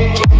[0.00, 0.39] Hey.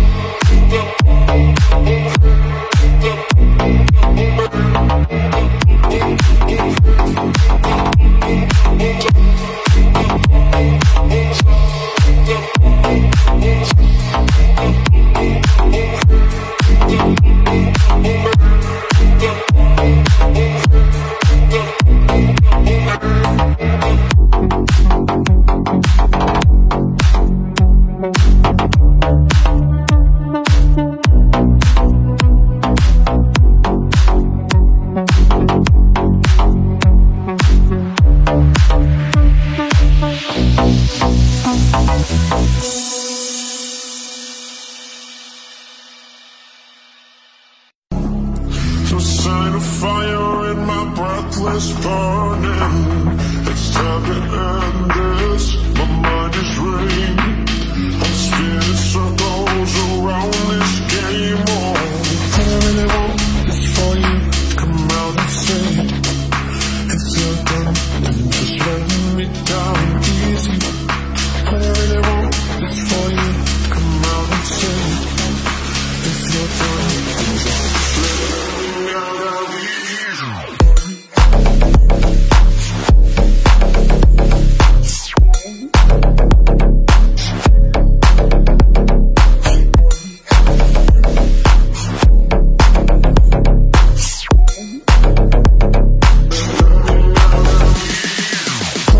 [49.30, 53.39] sign of fire in my breathless burning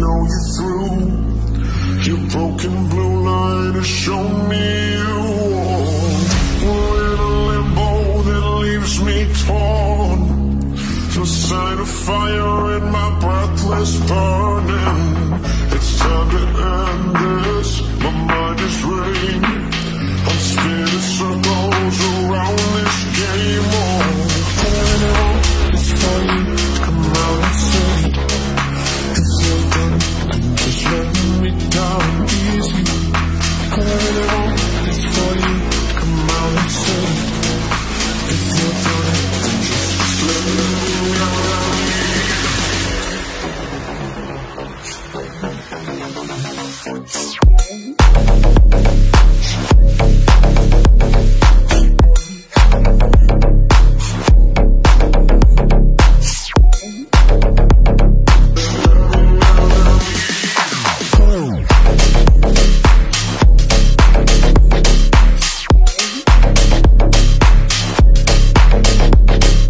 [0.00, 1.26] know you're through.
[2.08, 5.18] Your broken blue line has shown me you
[5.56, 6.14] won.
[6.62, 10.20] We're in a limbo that leaves me torn.
[11.14, 15.15] The sign of fire in my breathless burning.